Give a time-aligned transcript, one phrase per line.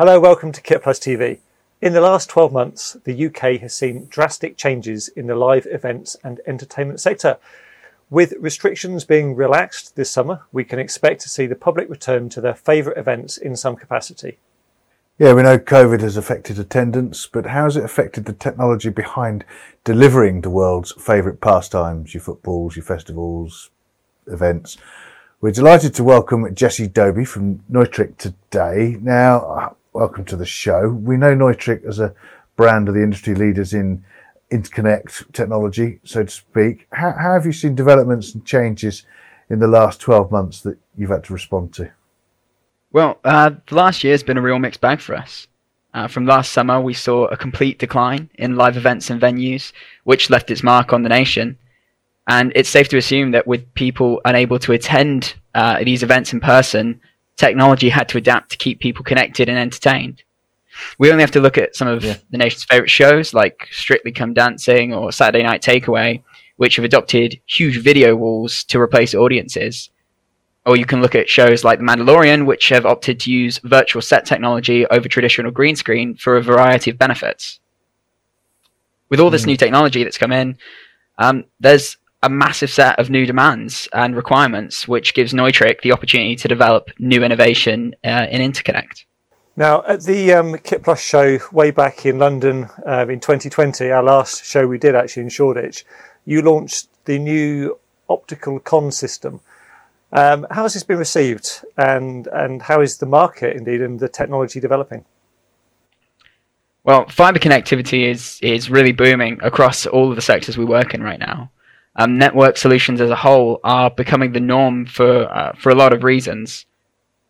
[0.00, 1.40] Hello, welcome to Kit Plus TV.
[1.82, 6.16] In the last 12 months, the UK has seen drastic changes in the live events
[6.24, 7.36] and entertainment sector.
[8.08, 12.40] With restrictions being relaxed this summer, we can expect to see the public return to
[12.40, 14.38] their favourite events in some capacity.
[15.18, 19.44] Yeah, we know COVID has affected attendance, but how has it affected the technology behind
[19.84, 23.68] delivering the world's favourite pastimes, your footballs, your festivals,
[24.26, 24.78] events?
[25.42, 28.96] We're delighted to welcome Jesse Dobie from Neutrik today.
[29.02, 30.88] Now, welcome to the show.
[30.88, 32.14] We know Neutrik as a
[32.56, 34.04] brand of the industry leaders in
[34.50, 36.86] interconnect technology, so to speak.
[36.92, 39.04] How, how, have you seen developments and changes
[39.48, 41.90] in the last 12 months that you've had to respond to?
[42.92, 45.46] Well, uh, the last year has been a real mixed bag for us.
[45.92, 49.72] Uh, from last summer, we saw a complete decline in live events and venues,
[50.04, 51.58] which left its mark on the nation.
[52.28, 56.40] And it's safe to assume that with people unable to attend uh, these events in
[56.40, 57.00] person,
[57.40, 60.22] technology had to adapt to keep people connected and entertained.
[60.98, 62.16] We only have to look at some of yeah.
[62.30, 66.22] the nation's favorite shows like Strictly Come Dancing or Saturday Night Takeaway,
[66.56, 69.90] which have adopted huge video walls to replace audiences.
[70.66, 74.02] Or you can look at shows like The Mandalorian, which have opted to use virtual
[74.02, 77.58] set technology over traditional green screen for a variety of benefits.
[79.08, 79.46] With all this mm.
[79.46, 80.58] new technology that's come in,
[81.18, 86.36] um, there's a massive set of new demands and requirements, which gives Neutrik the opportunity
[86.36, 89.04] to develop new innovation uh, in interconnect.
[89.56, 94.02] Now, at the um, Kit Plus show way back in London uh, in 2020, our
[94.02, 95.84] last show we did actually in Shoreditch,
[96.24, 99.40] you launched the new opticalCON system.
[100.12, 104.08] Um, how has this been received, and and how is the market indeed and the
[104.08, 105.04] technology developing?
[106.82, 111.02] Well, fiber connectivity is is really booming across all of the sectors we work in
[111.02, 111.50] right now
[111.96, 115.92] um, network solutions as a whole are becoming the norm for uh, for a lot
[115.92, 116.66] of reasons.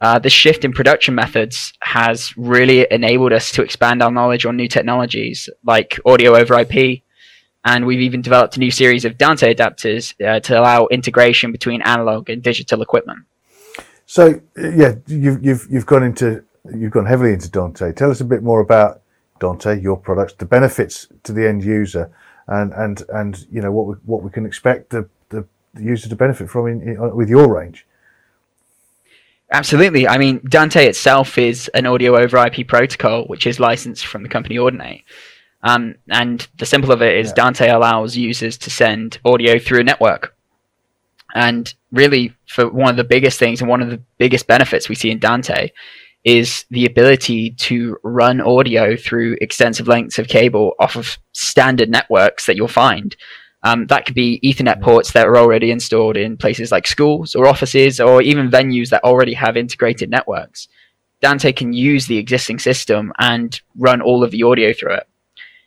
[0.00, 4.56] Uh, the shift in production methods has really enabled us to expand our knowledge on
[4.56, 7.02] new technologies like audio over IP,
[7.64, 11.82] and we've even developed a new series of Dante adapters uh, to allow integration between
[11.82, 13.20] analog and digital equipment.
[14.06, 16.42] So, yeah, you've you've you've gone into
[16.74, 17.92] you've gone heavily into Dante.
[17.92, 19.02] Tell us a bit more about
[19.38, 22.10] Dante, your products, the benefits to the end user,
[22.50, 26.08] and and and you know what we what we can expect the the, the user
[26.08, 27.86] to benefit from in, in, with your range.
[29.52, 30.06] Absolutely.
[30.06, 34.28] I mean, Dante itself is an audio over IP protocol, which is licensed from the
[34.28, 35.02] company Audinate.
[35.62, 37.34] Um, and the simple of it is yeah.
[37.34, 40.36] Dante allows users to send audio through a network.
[41.34, 44.94] And really, for one of the biggest things and one of the biggest benefits we
[44.94, 45.70] see in Dante
[46.24, 52.46] is the ability to run audio through extensive lengths of cable off of standard networks
[52.46, 53.16] that you'll find.
[53.62, 57.46] Um, that could be Ethernet ports that are already installed in places like schools or
[57.46, 60.68] offices or even venues that already have integrated networks.
[61.20, 65.06] Dante can use the existing system and run all of the audio through it.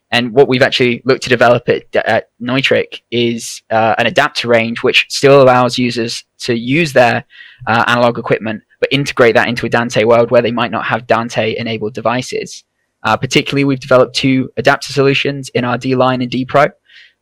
[0.10, 4.84] And what we've actually looked to develop at, at Neutrik is uh, an adapter range
[4.84, 7.26] which still allows users to use their
[7.66, 11.08] uh, analog equipment but integrate that into a Dante world where they might not have
[11.08, 12.66] Dante enabled devices.
[13.02, 16.66] Uh, particularly, we've developed two adapter solutions in our D line and D Pro,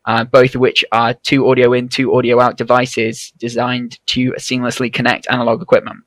[0.05, 4.91] uh, both of which are two audio in, two audio out devices designed to seamlessly
[4.91, 5.99] connect analog equipment.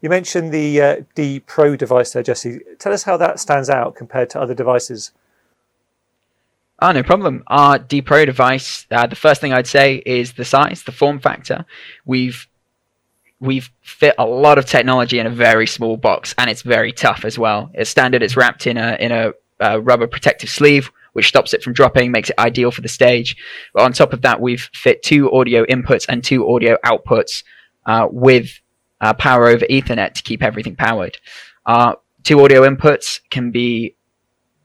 [0.00, 2.60] You mentioned the uh, D Pro device there, Jesse.
[2.78, 5.12] Tell us how that stands out compared to other devices.
[6.78, 7.44] Ah, no problem.
[7.48, 11.20] Our D Pro device, uh, the first thing I'd say is the size, the form
[11.20, 11.66] factor.
[12.06, 12.46] We've
[13.40, 17.24] we've fit a lot of technology in a very small box, and it's very tough
[17.24, 17.70] as well.
[17.74, 21.62] It's standard, it's wrapped in a in a uh, rubber protective sleeve, which stops it
[21.62, 23.36] from dropping, makes it ideal for the stage.
[23.74, 27.42] But on top of that, we've fit two audio inputs and two audio outputs
[27.86, 28.60] uh, with
[29.00, 31.16] uh, power over Ethernet to keep everything powered.
[31.66, 33.96] Uh, two audio inputs can be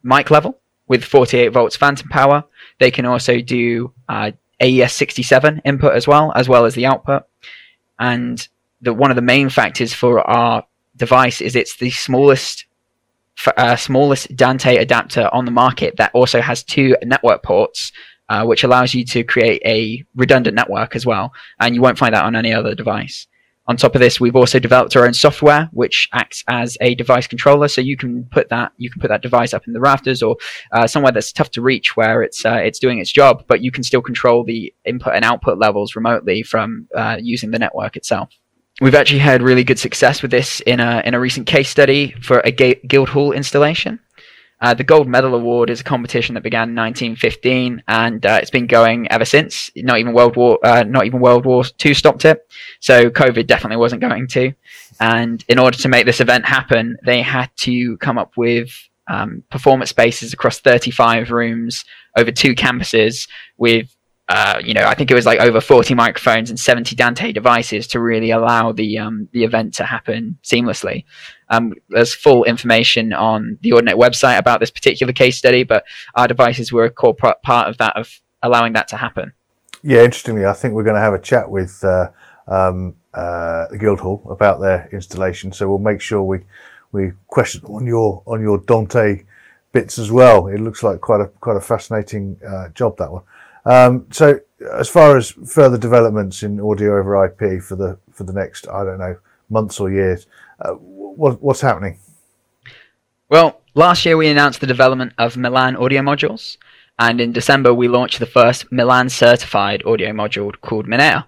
[0.03, 2.43] mic level with 48 volts phantom power.
[2.79, 4.31] They can also do uh,
[4.61, 7.23] AES67 input as well, as well as the output.
[7.97, 8.47] And
[8.81, 10.63] the one of the main factors for our
[10.95, 12.65] device is it's the smallest
[13.57, 17.91] uh, smallest Dante adapter on the market that also has two network ports,
[18.29, 21.33] uh, which allows you to create a redundant network as well.
[21.59, 23.27] And you won't find that on any other device.
[23.67, 27.25] On top of this, we've also developed our own software, which acts as a device
[27.25, 27.67] controller.
[27.67, 30.37] So you can put that you can put that device up in the rafters or
[30.71, 33.71] uh, somewhere that's tough to reach, where it's uh, it's doing its job, but you
[33.71, 38.29] can still control the input and output levels remotely from uh, using the network itself
[38.81, 42.15] we've actually had really good success with this in a in a recent case study
[42.21, 43.99] for a Guildhall installation.
[44.61, 48.49] Uh, the Gold Medal Award is a competition that began in 1915, and uh, it's
[48.49, 49.69] been going ever since.
[49.75, 52.47] Not even World War, uh, not even World War II stopped it.
[52.79, 54.53] So COVID definitely wasn't going to.
[54.99, 58.69] And in order to make this event happen, they had to come up with
[59.07, 61.83] um, performance spaces across 35 rooms
[62.17, 63.27] over two campuses
[63.57, 63.94] with
[64.27, 67.85] uh, you know, I think it was like over 40 microphones and 70 Dante devices
[67.87, 71.05] to really allow the um, the event to happen seamlessly.
[71.49, 75.85] Um, there's full information on the Audinate website about this particular case study, but
[76.15, 79.31] our devices were a core part of that of allowing that to happen.
[79.83, 82.09] Yeah, interestingly, I think we're going to have a chat with uh,
[82.47, 86.39] um, uh, the Guildhall about their installation, so we'll make sure we
[86.91, 89.23] we question on your on your Dante
[89.71, 90.47] bits as well.
[90.47, 93.21] It looks like quite a quite a fascinating uh, job that one.
[93.65, 94.39] Um, so,
[94.73, 98.83] as far as further developments in audio over IP for the for the next, I
[98.83, 99.17] don't know,
[99.49, 100.27] months or years,
[100.59, 101.99] uh, what, what's happening?
[103.29, 106.57] Well, last year we announced the development of Milan audio modules,
[106.99, 111.25] and in December we launched the first Milan certified audio module called Minea.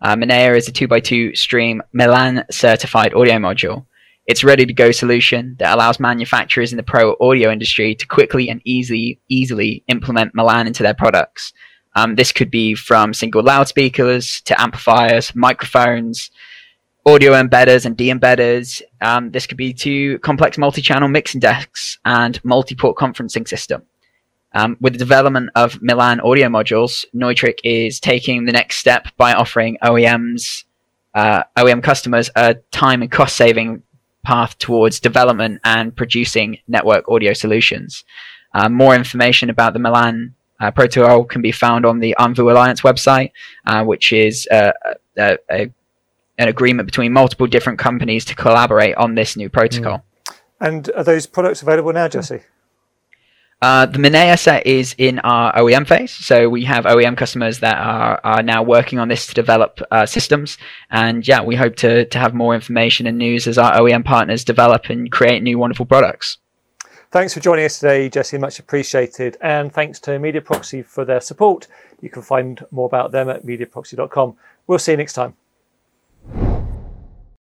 [0.00, 3.86] Uh, Minea is a 2x2 stream Milan certified audio module.
[4.26, 8.48] It's ready to go solution that allows manufacturers in the pro audio industry to quickly
[8.48, 11.52] and easily easily implement Milan into their products.
[11.96, 16.30] Um, this could be from single loudspeakers to amplifiers, microphones,
[17.06, 18.82] audio embedders and de-embedders.
[19.00, 23.82] Um, this could be to complex multi-channel mixing decks and multi-port conferencing system.
[24.52, 29.32] Um, with the development of Milan audio modules, Neutrik is taking the next step by
[29.32, 30.64] offering OEMs,
[31.14, 33.82] uh, OEM customers a time and cost saving
[34.22, 38.04] path towards development and producing network audio solutions.
[38.52, 42.82] Uh, more information about the Milan uh, protocol can be found on the Avnu Alliance
[42.82, 43.32] website,
[43.66, 44.72] uh, which is uh,
[45.16, 45.70] a, a,
[46.38, 49.98] an agreement between multiple different companies to collaborate on this new protocol.
[49.98, 50.02] Mm.
[50.58, 52.40] And are those products available now, Jesse?
[53.62, 57.78] Uh, the Minea set is in our OEM phase, so we have OEM customers that
[57.78, 60.58] are, are now working on this to develop uh, systems,
[60.90, 64.44] and yeah, we hope to to have more information and news as our OEM partners
[64.44, 66.36] develop and create new wonderful products.
[67.16, 68.36] Thanks for joining us today, Jesse.
[68.36, 69.38] Much appreciated.
[69.40, 71.66] And thanks to Media Proxy for their support.
[72.02, 74.36] You can find more about them at mediaproxy.com.
[74.66, 75.34] We'll see you next time.